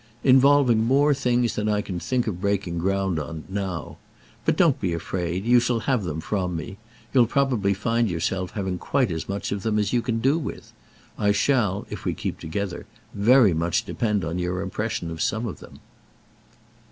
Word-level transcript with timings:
"Involving 0.23 0.83
more 0.83 1.13
things 1.13 1.53
than 1.53 1.69
I 1.69 1.81
can 1.81 1.99
think 1.99 2.25
of 2.25 2.41
breaking 2.41 2.79
ground 2.79 3.19
on 3.19 3.43
now. 3.47 3.97
But 4.45 4.55
don't 4.57 4.81
be 4.81 4.93
afraid—you 4.95 5.59
shall 5.59 5.81
have 5.81 6.05
them 6.05 6.19
from 6.21 6.55
me: 6.55 6.77
you'll 7.13 7.27
probably 7.27 7.75
find 7.75 8.09
yourself 8.09 8.49
having 8.53 8.79
quite 8.79 9.11
as 9.11 9.29
much 9.29 9.51
of 9.51 9.61
them 9.61 9.77
as 9.77 9.93
you 9.93 10.01
can 10.01 10.17
do 10.19 10.39
with. 10.39 10.73
I 11.19 11.31
shall—if 11.31 12.03
we 12.03 12.15
keep 12.15 12.39
together—very 12.39 13.53
much 13.53 13.85
depend 13.85 14.25
on 14.25 14.39
your 14.39 14.61
impression 14.63 15.11
of 15.11 15.21
some 15.21 15.45
of 15.45 15.59
them." 15.59 15.79